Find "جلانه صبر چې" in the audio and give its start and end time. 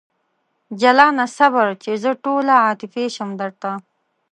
0.81-1.91